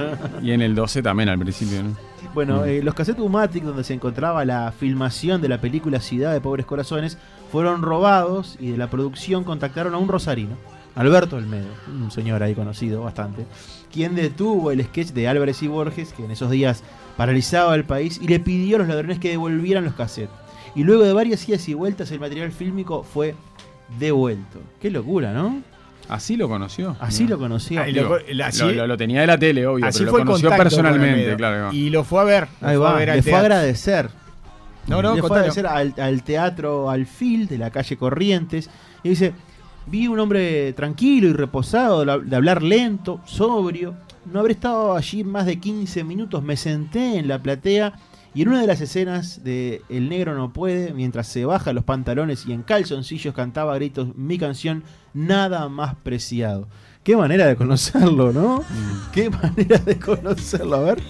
[0.43, 1.97] Y en el 12 también al principio, ¿no?
[2.35, 2.69] Bueno, Mm.
[2.69, 6.67] eh, los cassettes Umatic, donde se encontraba la filmación de la película Ciudad de Pobres
[6.67, 7.17] Corazones,
[7.51, 10.55] fueron robados y de la producción contactaron a un rosarino,
[10.97, 13.47] Alberto Olmedo, un señor ahí conocido bastante,
[13.93, 16.83] quien detuvo el sketch de Álvarez y Borges, que en esos días
[17.17, 20.35] paralizaba el país, y le pidió a los ladrones que devolvieran los cassettes.
[20.75, 23.35] Y luego de varias idas y vueltas, el material fílmico fue
[23.99, 24.61] devuelto.
[24.81, 25.63] Qué locura, ¿no?
[26.09, 26.97] Así lo conoció.
[27.01, 27.31] Así ¿no?
[27.31, 27.81] lo conoció.
[27.81, 30.51] Ah, y lo- así- tenía de la tele, obvio, Así pero fue lo el conoció
[30.57, 31.73] personalmente, claro.
[31.73, 32.49] Y lo fue a ver.
[32.61, 34.11] lo Ahí fue a va, ver al le fue a agradecer.
[34.87, 38.71] No, no, le fue a agradecer al, al teatro Alfil de la calle Corrientes.
[39.03, 39.33] Y dice,
[39.87, 43.95] vi un hombre tranquilo y reposado, de de hablar lento, sobrio.
[44.27, 46.41] No habré estado allí más de 15 minutos.
[46.43, 47.93] Me senté en la platea
[48.37, 51.85] y en una de las escenas de El negro no puede, mientras se baja los
[51.85, 56.69] pantalones y en calzoncillos cantaba a gritos mi canción Nada más preciado.
[57.03, 58.59] Qué manera de conocerlo, ¿no?
[58.59, 59.13] Mm.
[59.13, 60.77] Qué manera de conocerlo.
[60.77, 61.03] A ver.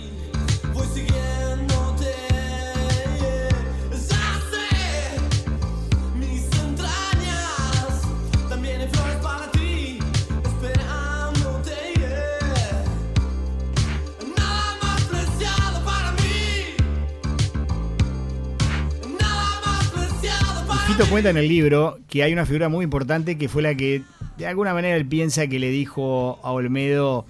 [20.97, 24.01] Fito cuenta en el libro que hay una figura muy importante que fue la que
[24.39, 27.27] de alguna manera él piensa que le dijo a Olmedo,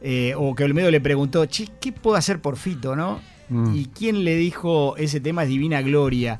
[0.00, 3.20] eh, o que Olmedo le preguntó, che, ¿qué puedo hacer por Fito, no?
[3.48, 3.74] Mm.
[3.74, 6.38] Y quien le dijo ese tema es Divina Gloria,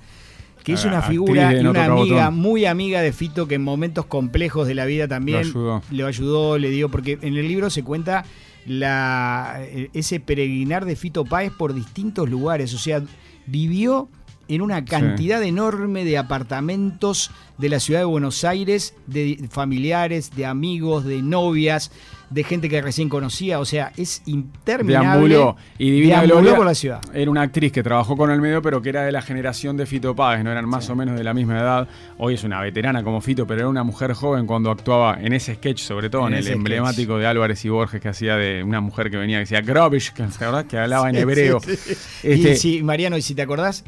[0.63, 2.41] que es una figura y una amiga, Botón.
[2.41, 5.83] muy amiga de Fito, que en momentos complejos de la vida también Lo ayudó.
[5.91, 8.25] le ayudó, le dio, porque en el libro se cuenta
[8.65, 9.61] la,
[9.93, 13.03] ese peregrinar de Fito Páez por distintos lugares, o sea,
[13.47, 14.09] vivió
[14.51, 20.45] en una cantidad enorme de apartamentos de la ciudad de Buenos Aires, de familiares, de
[20.45, 21.93] amigos, de novias,
[22.31, 25.35] de gente que recién conocía, o sea, es interminable.
[25.35, 25.57] Deambuló.
[25.79, 27.01] Y Divina Deambuló Gloria por la ciudad.
[27.12, 29.85] era una actriz que trabajó con el medio, pero que era de la generación de
[29.85, 31.88] Fito Páez, no eran más o menos de la misma edad.
[32.19, 35.57] Hoy es una veterana como Fito, pero era una mujer joven cuando actuaba en ese
[35.57, 38.81] sketch, sobre todo en, En el emblemático de Álvarez y Borges que hacía de una
[38.81, 40.64] mujer que venía que decía Grobish, que, ¿te acordás?
[40.66, 41.61] que hablaba en hebreo.
[41.61, 41.71] Sí.
[42.23, 43.85] Este, y sí, Mariano, y si te acordás,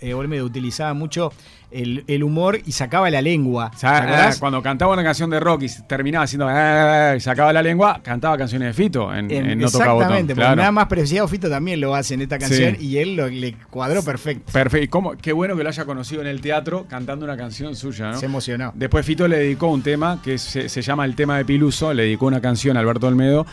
[0.00, 1.32] eh, Olmedo utilizaba mucho
[1.74, 3.70] el, el humor y sacaba la lengua.
[3.74, 7.52] o sea, ah, cuando cantaba una canción de rock y terminaba haciendo ah, y sacaba
[7.52, 9.96] la lengua, cantaba canciones de Fito en, En- en No Toca Botón.
[9.98, 10.56] exactamente, porque claro.
[10.56, 12.86] nada más preciado Fito también lo hace en esta canción Sí.
[12.86, 14.52] y él lo- le cuadró perfecto.
[14.52, 14.84] Perfecto.
[14.84, 18.12] Y cómo- Qué bueno que lo haya conocido en el teatro cantando una canción suya,
[18.12, 18.18] ¿no?
[18.18, 18.72] Se emocionó.
[18.74, 22.04] Después Fito le dedicó un tema que se, se llama El tema de Piluso, le
[22.04, 23.46] dedicó una canción a Alberto Olmedo.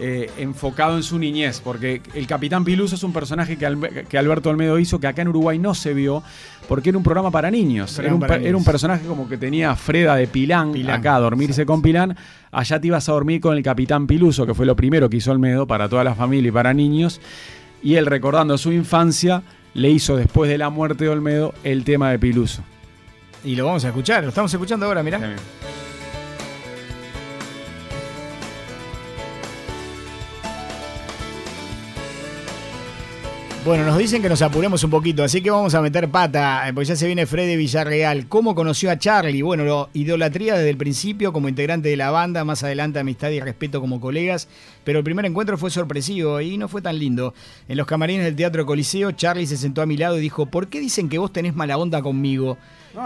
[0.00, 4.16] Eh, enfocado en su niñez, porque el Capitán Piluso es un personaje que, Albe- que
[4.18, 6.22] Alberto Olmedo hizo que acá en Uruguay no se vio,
[6.68, 7.98] porque era un programa para niños.
[7.98, 11.82] Era un, para personaje como que tenía Freda de Pilán, Pilán, acá a dormirse con
[11.82, 12.16] Pilán.
[12.52, 15.30] Allá te ibas a dormir con el Capitán Piluso, que fue lo primero que hizo
[15.32, 17.20] Olmedo para toda la familia y para niños.
[17.82, 19.42] Y él, recordando su infancia,
[19.74, 22.62] le hizo después de la muerte de Olmedo el tema de Piluso.
[23.44, 25.18] Y lo vamos a escuchar, lo estamos escuchando ahora, mirá.
[33.68, 36.72] Bueno, nos dicen que nos apuremos un poquito, así que vamos a meter pata, eh,
[36.72, 38.26] porque ya se viene Freddy Villarreal.
[38.26, 39.42] ¿Cómo conoció a Charlie?
[39.42, 43.40] Bueno, lo idolatría desde el principio como integrante de la banda, más adelante amistad y
[43.40, 44.48] respeto como colegas,
[44.84, 47.34] pero el primer encuentro fue sorpresivo y no fue tan lindo.
[47.68, 50.68] En los camarines del Teatro Coliseo, Charlie se sentó a mi lado y dijo, ¿por
[50.68, 52.56] qué dicen que vos tenés mala onda conmigo?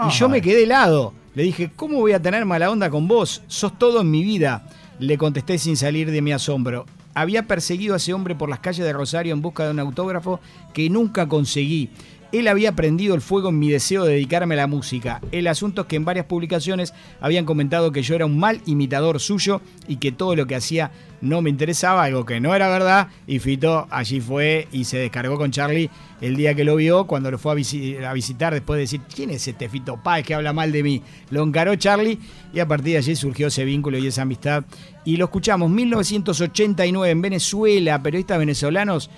[0.07, 1.13] Y yo me quedé helado.
[1.35, 3.41] Le dije, ¿cómo voy a tener mala onda con vos?
[3.47, 4.65] Sos todo en mi vida.
[4.97, 6.85] Le contesté sin salir de mi asombro.
[7.15, 10.39] Había perseguido a ese hombre por las calles de Rosario en busca de un autógrafo
[10.73, 11.89] que nunca conseguí.
[12.33, 15.21] Él había prendido el fuego en mi deseo de dedicarme a la música.
[15.31, 19.19] El asunto es que en varias publicaciones habían comentado que yo era un mal imitador
[19.19, 20.91] suyo y que todo lo que hacía
[21.21, 23.07] no me interesaba, algo que no era verdad.
[23.27, 25.89] Y Fito allí fue y se descargó con Charlie
[26.21, 29.01] el día que lo vio, cuando lo fue a, visi- a visitar después de decir,
[29.13, 31.03] ¿quién es este Fito Páez que habla mal de mí?
[31.29, 32.17] Lo encaró Charlie
[32.51, 34.65] y a partir de allí surgió ese vínculo y esa amistad.
[35.05, 39.09] Y lo escuchamos, 1989 en Venezuela, periodistas venezolanos,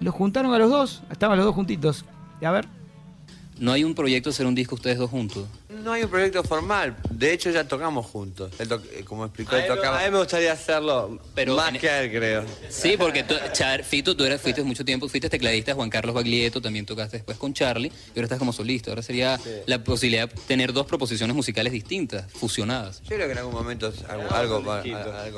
[0.00, 2.04] los juntaron a los dos, estaban los dos juntitos.
[2.44, 2.66] A ver.
[3.58, 5.46] No hay un proyecto de hacer un disco ustedes dos juntos.
[5.68, 6.96] No hay un proyecto formal.
[7.10, 8.52] De hecho, ya tocamos juntos.
[8.58, 10.00] Él to- eh, como explicó, A él mí, me- tocaba.
[10.00, 12.44] a mí me gustaría hacerlo Pero más en- que a él, creo.
[12.70, 16.60] Sí, porque tú, Char- Fito, tú eras, fuiste mucho tiempo, fuiste tecladista, Juan Carlos Baglietto,
[16.60, 18.90] también tocaste después con Charlie, y ahora estás como solista.
[18.90, 23.00] Ahora sería la posibilidad de tener dos proposiciones musicales distintas, fusionadas.
[23.02, 23.92] Yo creo que en algún momento
[24.30, 24.60] algo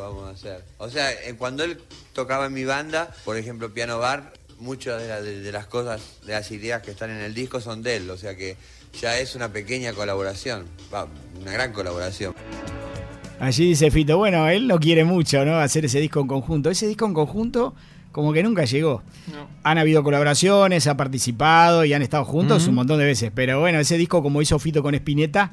[0.03, 0.65] vamos a hacer.
[0.79, 1.79] O sea, eh, cuando él
[2.15, 6.01] tocaba en mi banda, por ejemplo, Piano Bar, muchas de, la- de- de las cosas,
[6.27, 8.11] de las ideas que están en el disco son de él.
[8.11, 8.57] O sea que
[9.01, 11.07] ya es una pequeña colaboración, va,
[11.41, 12.35] una gran colaboración.
[13.41, 15.57] Allí dice Fito, bueno, él no quiere mucho, ¿no?
[15.59, 16.71] Hacer ese disco en conjunto.
[16.71, 17.75] Ese disco en conjunto
[18.13, 19.03] como que nunca llegó.
[19.65, 23.33] Han habido colaboraciones, ha participado y han estado juntos un montón de veces.
[23.35, 25.51] Pero bueno, ese disco como hizo Fito con Spinetta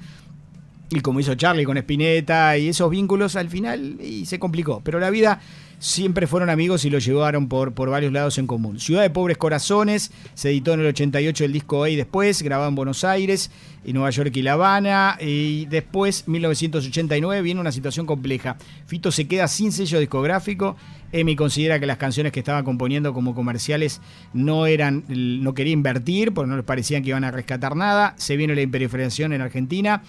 [0.91, 4.81] y como hizo Charlie con Spinetta y esos vínculos al final y se complicó.
[4.83, 5.41] Pero la vida
[5.81, 8.79] siempre fueron amigos y lo llevaron por, por varios lados en común.
[8.79, 12.75] Ciudad de Pobres Corazones, se editó en el 88 el disco ahí después, grabado en
[12.75, 13.49] Buenos Aires,
[13.83, 18.57] y Nueva York y La Habana, y después, 1989, viene una situación compleja.
[18.85, 20.77] Fito se queda sin sello discográfico,
[21.11, 24.01] Emi considera que las canciones que estaba componiendo como comerciales
[24.33, 28.37] no eran, no quería invertir, porque no les parecían que iban a rescatar nada, se
[28.37, 30.03] viene la hiperinflación en Argentina,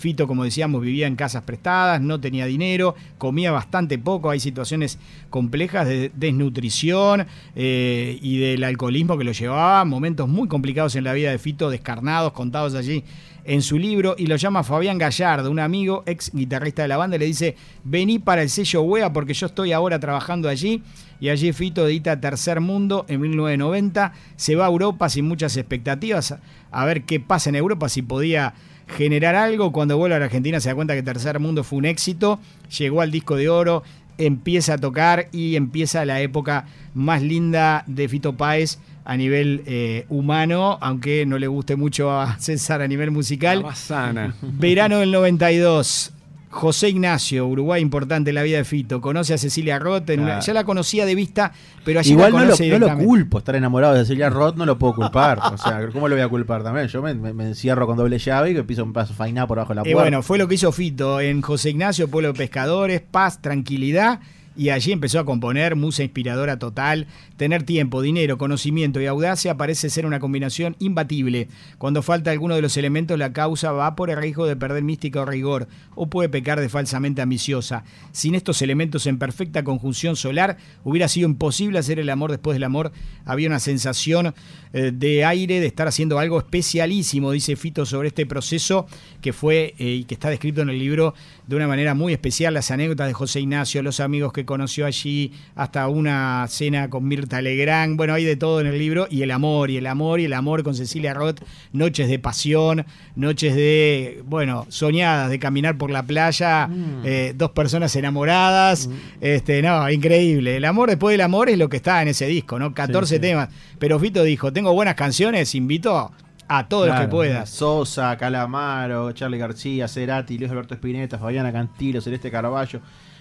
[0.00, 4.98] Fito, como decíamos, vivía en casas prestadas, no tenía dinero, comía bastante poco, hay situaciones
[5.28, 11.12] complejas de desnutrición eh, y del alcoholismo que lo llevaba, momentos muy complicados en la
[11.12, 13.04] vida de Fito, descarnados, contados allí
[13.44, 17.16] en su libro, y lo llama Fabián Gallardo, un amigo, ex guitarrista de la banda,
[17.16, 20.82] y le dice, vení para el sello WEA porque yo estoy ahora trabajando allí,
[21.20, 26.32] y allí Fito edita Tercer Mundo en 1990, se va a Europa sin muchas expectativas,
[26.32, 28.54] a, a ver qué pasa en Europa, si podía
[28.96, 29.72] generar algo.
[29.72, 32.38] Cuando vuelve a la Argentina se da cuenta que Tercer Mundo fue un éxito,
[32.78, 33.82] llegó al disco de oro,
[34.18, 40.04] empieza a tocar y empieza la época más linda de Fito Páez a nivel eh,
[40.08, 43.58] humano, aunque no le guste mucho a César a nivel musical.
[43.58, 44.34] La más sana.
[44.42, 46.12] Verano del 92.
[46.52, 50.28] José Ignacio, Uruguay importante en la vida de Fito, conoce a Cecilia Roth, en una-
[50.30, 50.46] Claro.
[50.46, 51.52] ya la conocía de vista,
[51.84, 54.66] pero allí Igual la no lo, no lo culpo, estar enamorado de Cecilia Roth no
[54.66, 55.38] lo puedo culpar.
[55.52, 56.88] O sea, ¿cómo lo voy a culpar también?
[56.88, 59.58] Yo me, me- me encierro con doble llave y que empiezo un paso fainá por
[59.60, 60.02] abajo de la Y puerta.
[60.02, 64.18] bueno, fue lo que hizo Fito en José Ignacio, Pueblo de Pescadores, paz, tranquilidad
[64.56, 67.06] y allí empezó a componer, musa inspiradora total.
[67.36, 71.48] Tener tiempo, dinero, conocimiento y audacia parece ser una combinación imbatible.
[71.78, 75.20] Cuando falta alguno de los elementos, la causa va por el riesgo de perder mística
[75.20, 77.84] o rigor, o puede pecar de falsamente ambiciosa.
[78.12, 82.64] Sin estos elementos en perfecta conjunción solar, hubiera sido imposible hacer el amor después del
[82.64, 82.92] amor.
[83.24, 84.34] Había una sensación
[84.72, 88.86] eh, de aire, de estar haciendo algo especialísimo, dice Fito, sobre este proceso
[89.20, 91.14] que fue eh, y que está descrito en el libro
[91.46, 92.54] de una manera muy especial.
[92.54, 97.40] Las anécdotas de José Ignacio, los amigos que conoció allí, hasta una cena con Mirta
[97.42, 97.96] Legrand.
[97.96, 99.06] Bueno, hay de todo en el libro.
[99.10, 101.40] Y el amor, y el amor, y el amor con Cecilia Roth.
[101.72, 106.68] Noches de pasión, noches de, bueno, soñadas de caminar por la playa,
[107.04, 108.88] eh, dos personas enamoradas.
[109.20, 110.56] Este, no, increíble.
[110.56, 112.74] El amor después del amor es lo que está en ese disco, ¿no?
[112.74, 113.20] 14 sí.
[113.20, 113.48] temas.
[113.78, 116.12] Pero Fito dijo, tengo buenas canciones, invito
[116.52, 117.48] a todos los que Claro, puedas.
[117.48, 122.80] Sosa, Calamaro, Charlie García, Cerati, Luis Alberto Spinetta, Fabiana Cantilo, Celeste Carballo,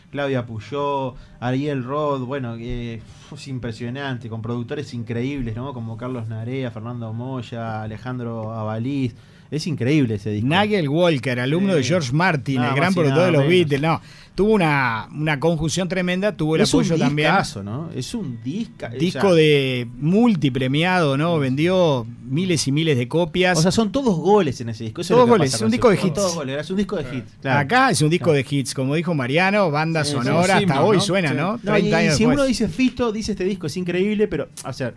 [0.10, 5.74] Claudia Puyó, Ariel Rod, bueno, eh, es impresionante, con productores increíbles, ¿no?
[5.74, 9.16] Como Carlos Narea, Fernando Moya, Alejandro Avaliz.
[9.52, 10.48] Es increíble ese disco.
[10.48, 13.50] Nigel Walker, alumno de George Martin, el gran productor de los menos.
[13.50, 13.82] Beatles.
[13.82, 14.02] No,
[14.40, 17.28] tuvo una, una conjunción tremenda, tuvo el es un apoyo también.
[17.28, 17.90] discazo, ¿no?
[17.94, 18.88] Es un disca.
[18.88, 21.38] Disco de multipremiado, ¿no?
[21.40, 23.58] Vendió miles y miles de copias.
[23.60, 25.02] O sea, son todos goles en ese disco.
[25.02, 26.14] eso es Todos goles, pasa un disco de hits.
[26.14, 27.34] Todos goles, es un disco de hits.
[27.42, 27.60] claro.
[27.60, 28.38] Acá es un disco Claro.
[28.38, 31.04] de hits, como dijo Mariano, banda Sí, sonora, hasta hoy ¿no?
[31.04, 31.36] suena, Sí.
[31.36, 31.60] ¿no?
[31.62, 32.38] No, y, 30 años si después.
[32.38, 34.94] uno dice Fito, dice este disco es increíble, pero, o sea,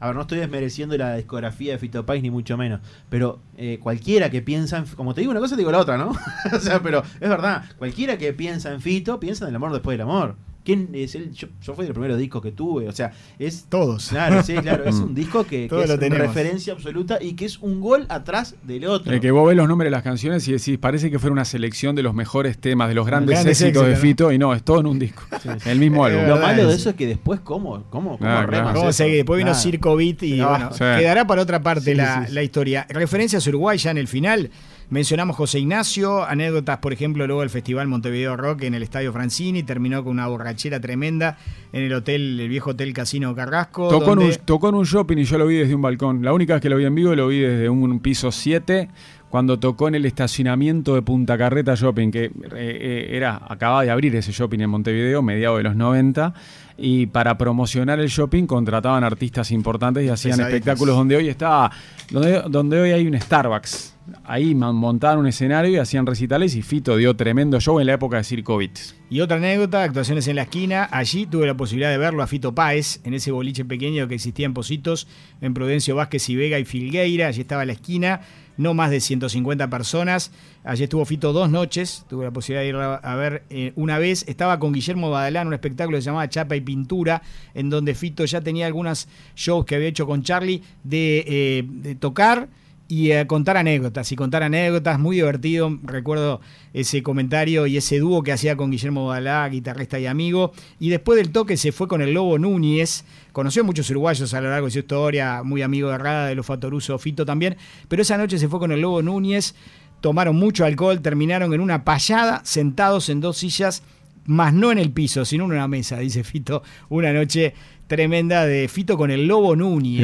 [0.00, 3.78] a ver, no estoy desmereciendo la discografía de Fito Páez ni mucho menos, pero eh,
[3.82, 6.12] cualquiera que piensa en, como te digo una cosa, te digo la otra, ¿no?
[6.52, 9.94] o sea, pero es verdad, cualquiera que piensa en Fito, piensa en el amor después
[9.94, 10.36] del amor.
[10.68, 11.32] ¿Quién es él?
[11.32, 14.08] Yo, yo fui el primero disco que tuve, o sea, es Todos.
[14.08, 17.58] Claro, sí, claro, es un disco que, que es una referencia absoluta y que es
[17.60, 19.10] un gol atrás del otro.
[19.10, 21.46] El que vos ves los nombres de las canciones y decís, parece que fuera una
[21.46, 23.96] selección de los mejores temas, de los grandes, Grandes éxitos de.
[23.96, 25.22] Fito, y no, es todo en un disco.
[25.64, 26.26] El mismo álbum.
[26.26, 27.84] Lo malo de es- eso es que después, ¿cómo?
[27.88, 28.88] ¿Cómo, cómo Ah, remas claro.
[28.92, 29.58] Después vino Nada.
[29.62, 30.78] Circo Beat y bueno, sí.
[30.80, 32.34] quedará para otra parte Sí, la, sí, sí.
[32.34, 32.86] la historia.
[32.90, 34.50] Referencias a Uruguay ya en el final.
[34.90, 39.62] Mencionamos José Ignacio, anécdotas, por ejemplo, luego del Festival Montevideo Rock en el Estadio Francini,
[39.62, 41.36] terminó con una borrachera tremenda
[41.74, 43.88] en el hotel, el viejo hotel Casino Carrasco.
[43.88, 46.24] Tocó en, un, donde- tocó en un shopping y yo lo vi desde un balcón.
[46.24, 48.88] La única vez que lo vi en vivo lo vi desde un piso 7
[49.28, 53.90] cuando tocó en el estacionamiento de Punta Carreta Shopping, que eh, eh, era acababa de
[53.90, 56.32] abrir ese shopping en Montevideo, mediados de los 90,
[56.78, 60.54] y para promocionar el shopping contrataban artistas importantes y hacían Pesaditos.
[60.54, 61.70] espectáculos donde hoy está,
[62.10, 63.96] donde, donde hoy hay un Starbucks.
[64.24, 68.16] Ahí montaban un escenario y hacían recitales y Fito dio tremendo show en la época
[68.16, 68.78] de Circo Beat.
[69.10, 70.88] Y otra anécdota, actuaciones en la esquina.
[70.90, 74.46] Allí tuve la posibilidad de verlo a Fito Páez, en ese boliche pequeño que existía
[74.46, 75.08] en Positos,
[75.42, 77.26] en Prudencio Vázquez y Vega y Filgueira.
[77.26, 78.20] Allí estaba la esquina,
[78.58, 80.30] no más de 150 personas.
[80.64, 84.26] Allí estuvo Fito dos noches, tuve la posibilidad de ir a ver eh, una vez.
[84.28, 87.22] Estaba con Guillermo Badalán, un espectáculo que se llamaba Chapa y Pintura,
[87.54, 91.94] en donde Fito ya tenía algunos shows que había hecho con Charlie de, eh, de
[91.94, 92.48] tocar
[92.88, 96.40] y eh, contar anécdotas, y contar anécdotas, muy divertido, recuerdo
[96.72, 101.18] ese comentario y ese dúo que hacía con Guillermo Balá, guitarrista y amigo, y después
[101.18, 104.66] del toque se fue con el Lobo Núñez, conoció a muchos uruguayos a lo largo
[104.66, 108.38] de su historia, muy amigo de Rada, de los Fatoruso, Fito también, pero esa noche
[108.38, 109.54] se fue con el Lobo Núñez,
[110.00, 113.82] tomaron mucho alcohol, terminaron en una payada, sentados en dos sillas,
[114.24, 117.52] más no en el piso, sino en una mesa, dice Fito, una noche
[117.86, 120.02] tremenda de Fito con el Lobo Núñez.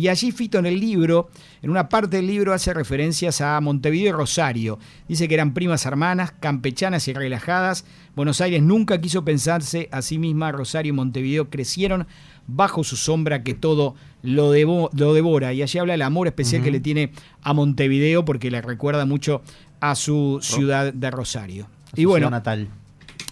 [0.00, 1.28] Y allí Fito en el libro,
[1.60, 4.78] en una parte del libro hace referencias a Montevideo y Rosario.
[5.08, 7.84] Dice que eran primas hermanas, campechanas y relajadas.
[8.16, 10.52] Buenos Aires nunca quiso pensarse a sí misma.
[10.52, 12.06] Rosario y Montevideo crecieron
[12.46, 15.52] bajo su sombra que todo lo, devo- lo devora.
[15.52, 17.10] Y allí habla el amor especial que le tiene
[17.42, 19.42] a Montevideo porque le recuerda mucho
[19.80, 21.66] a su ciudad de Rosario.
[21.94, 22.68] Y bueno, natal.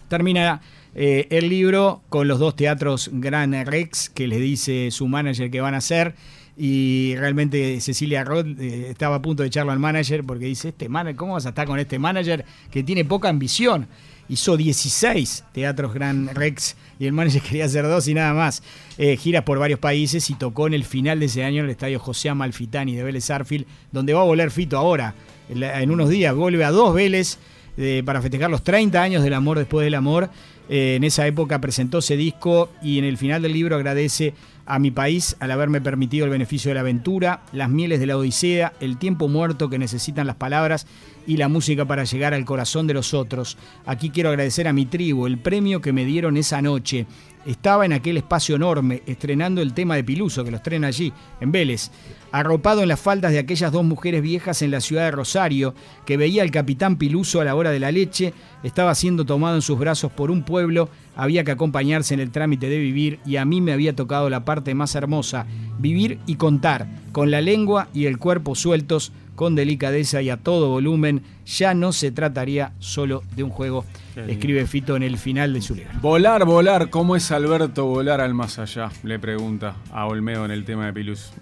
[0.09, 0.61] termina
[0.95, 5.61] eh, el libro con los dos teatros Gran Rex que le dice su manager que
[5.61, 6.15] van a hacer
[6.61, 10.89] y realmente Cecilia Roth eh, estaba a punto de echarlo al manager porque dice, este
[10.89, 13.87] manager, ¿cómo vas a estar con este manager que tiene poca ambición?
[14.29, 18.65] Hizo 16 teatros Gran Rex y el manager quería hacer dos y nada más.
[18.99, 21.71] Eh, giras por varios países y tocó en el final de ese año en el
[21.71, 25.15] estadio José Amalfitani de Vélez Arfield, donde va a volver Fito ahora.
[25.49, 27.39] En unos días vuelve a dos Vélez
[27.77, 30.29] eh, para festejar los 30 años del amor después del amor.
[30.69, 34.35] Eh, en esa época presentó ese disco y en el final del libro agradece
[34.69, 38.19] a mi país al haberme permitido el beneficio de la aventura, las mieles de la
[38.19, 40.87] Odisea, el tiempo muerto que necesitan las palabras
[41.27, 43.57] y la música para llegar al corazón de los otros.
[43.87, 47.07] Aquí quiero agradecer a mi tribu el premio que me dieron esa noche.
[47.47, 51.51] estaba en aquel espacio enorme, estrenando el tema de Piluso, que lo estrena allí, en
[51.51, 51.91] Vélez,
[52.33, 55.75] arropado en las faldas de aquellas dos mujeres viejas en la ciudad de Rosario,
[56.05, 59.63] que veía al capitán Piluso a la hora de la leche, estaba siendo tomado en
[59.63, 63.45] sus brazos por un pueblo, había que acompañarse en el trámite de vivir y a
[63.45, 65.47] mí me había tocado la parte más hermosa,
[65.79, 70.69] vivir y contar, con la lengua y el cuerpo sueltos, con delicadeza y a todo
[70.69, 73.85] volumen, ya no se trataría solo de un juego,
[74.27, 75.93] escribe Fito en el final de su libro.
[76.01, 78.91] Volar, volar, ¿cómo es Alberto volar al más allá?
[79.05, 81.33] Le pregunta a Olmedo en el tema de Pilus.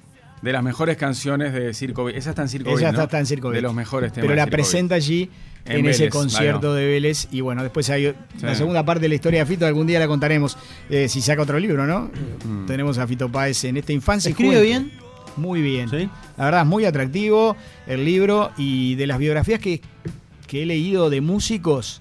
[0.43, 2.09] De las mejores canciones de Circo.
[2.09, 3.03] Esa está en Circo está, ¿no?
[3.03, 4.27] está en Circo De los mejores temas.
[4.27, 5.31] Pero la presenta allí
[5.65, 7.27] en, En ese concierto de Vélez.
[7.33, 8.59] Y bueno, después hay la Sí.
[8.59, 10.57] segunda parte de la historia de Fito, algún día la contaremos.
[10.91, 12.11] eh, si saca otro libro, ¿no?
[12.45, 12.67] Mm.
[12.67, 14.29] Tenemos a Fito Páez en esta infancia.
[14.31, 14.93] ¿Escribe bien?
[15.37, 15.89] Muy bien.
[15.91, 16.09] ¿Sí?
[16.37, 17.57] La verdad es muy atractivo
[17.87, 19.81] el libro y de las biografías que,
[20.47, 21.99] que he leído de músicos,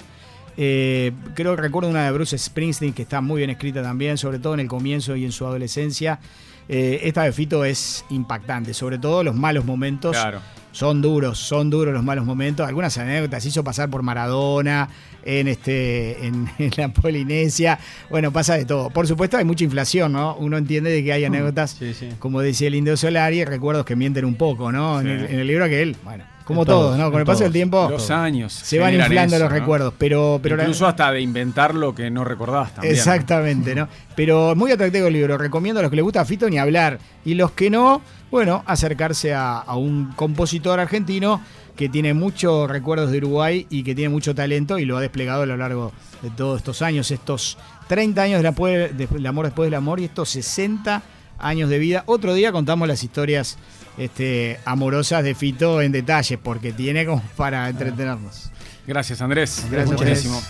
[0.58, 4.40] eh, creo que recuerdo una de Bruce Springsteen que está muy bien escrita también, sobre
[4.40, 6.20] todo en el comienzo y en su adolescencia.
[6.68, 10.16] Eh, esta de Fito es impactante, sobre todo los malos momentos.
[10.16, 10.40] Claro.
[10.72, 12.68] Son duros, son duros los malos momentos.
[12.68, 14.90] Algunas anécdotas hizo pasar por Maradona
[15.24, 17.80] en este en, en la Polinesia.
[18.10, 18.90] Bueno, pasa de todo.
[18.90, 20.36] Por supuesto hay mucha inflación, ¿no?
[20.36, 22.10] Uno entiende de que hay anécdotas, Sí, sí.
[22.20, 25.00] como decía el Indio Solari, recuerdos que mienten un poco, ¿no?
[25.00, 27.12] En, el, en el libro que él, bueno, como todos, todos, ¿no?
[27.12, 28.54] Con el paso del tiempo Los años.
[28.54, 29.60] se van inflando eso, los ¿no?
[29.60, 32.94] recuerdos, pero, pero la- Incluso hasta de inventar lo que no recordabas también.
[32.94, 32.98] ¿no?
[33.00, 33.88] Exactamente, ¿no?
[34.16, 35.38] Pero muy atractivo el libro.
[35.38, 37.00] Recomiendo a los que les gusta Fito ni hablar.
[37.26, 41.42] Y los que no, bueno, acercarse a, a un compositor argentino
[41.76, 45.42] que tiene muchos recuerdos de Uruguay y que tiene mucho talento y lo ha desplegado
[45.42, 45.92] a lo largo
[46.22, 48.54] de todos estos años, estos 30 años del
[48.96, 51.02] de- del amor después del amor y estos 60
[51.38, 52.04] años de vida.
[52.06, 53.58] Otro día contamos las historias
[53.98, 58.52] este, amorosas de Fito en detalle, porque tiene como para entretenernos.
[58.88, 59.66] Gracias, Andrés.
[59.70, 60.26] Gracias, Gracias.
[60.26, 60.42] muchísimo.